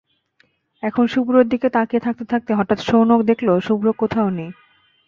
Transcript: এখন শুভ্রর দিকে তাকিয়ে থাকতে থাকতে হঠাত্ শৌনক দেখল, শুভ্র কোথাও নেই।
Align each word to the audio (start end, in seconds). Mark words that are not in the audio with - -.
এখন 0.83 1.05
শুভ্রর 1.07 1.45
দিকে 1.47 1.67
তাকিয়ে 1.69 2.05
থাকতে 2.05 2.25
থাকতে 2.25 2.51
হঠাত্ 2.53 2.81
শৌনক 2.81 3.21
দেখল, 3.21 3.47
শুভ্র 3.59 3.87
কোথাও 3.93 4.29
নেই। 4.29 4.49